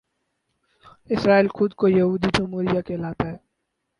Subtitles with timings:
[1.09, 3.37] اسرائیل خود کو یہودی جمہوریہ کہلاتا ہے